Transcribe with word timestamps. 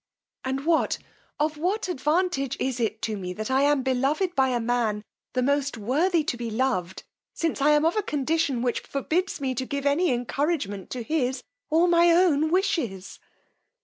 And 0.43 0.65
what, 0.65 0.97
of 1.39 1.57
what 1.57 1.87
advantage 1.87 2.57
is 2.59 2.79
it 2.79 3.03
to 3.03 3.15
me 3.15 3.33
that 3.33 3.51
I 3.51 3.61
am 3.61 3.83
beloved 3.83 4.35
by 4.35 4.49
a 4.49 4.59
man 4.59 5.03
the 5.33 5.43
most 5.43 5.77
worthy 5.77 6.23
to 6.23 6.35
be 6.37 6.49
loved, 6.49 7.03
since 7.35 7.61
I 7.61 7.69
am 7.69 7.85
of 7.85 7.95
a 7.95 8.01
condition 8.01 8.63
which 8.63 8.79
forbids 8.79 9.39
me 9.39 9.53
to 9.53 9.63
give 9.63 9.85
any 9.85 10.09
encouragement 10.11 10.89
to 10.89 11.03
his, 11.03 11.43
or 11.69 11.87
my 11.87 12.11
own 12.11 12.49
wishes! 12.49 13.19